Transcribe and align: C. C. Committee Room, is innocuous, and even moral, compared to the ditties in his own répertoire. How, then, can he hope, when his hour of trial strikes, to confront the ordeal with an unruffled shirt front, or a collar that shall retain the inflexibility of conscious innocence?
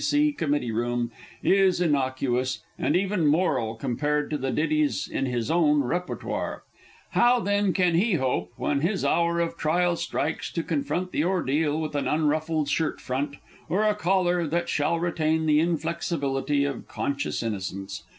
C. 0.03 0.29
C. 0.31 0.33
Committee 0.33 0.71
Room, 0.71 1.11
is 1.43 1.79
innocuous, 1.79 2.63
and 2.75 2.95
even 2.95 3.27
moral, 3.27 3.75
compared 3.75 4.31
to 4.31 4.37
the 4.39 4.49
ditties 4.49 5.07
in 5.07 5.27
his 5.27 5.51
own 5.51 5.83
répertoire. 5.83 6.61
How, 7.11 7.39
then, 7.39 7.71
can 7.71 7.93
he 7.93 8.15
hope, 8.15 8.51
when 8.57 8.81
his 8.81 9.05
hour 9.05 9.39
of 9.39 9.57
trial 9.57 9.95
strikes, 9.95 10.51
to 10.53 10.63
confront 10.63 11.11
the 11.11 11.23
ordeal 11.23 11.79
with 11.79 11.93
an 11.93 12.07
unruffled 12.07 12.67
shirt 12.67 12.99
front, 12.99 13.35
or 13.69 13.83
a 13.83 13.93
collar 13.93 14.47
that 14.47 14.69
shall 14.69 14.99
retain 14.99 15.45
the 15.45 15.59
inflexibility 15.59 16.63
of 16.65 16.87
conscious 16.87 17.43
innocence? 17.43 18.01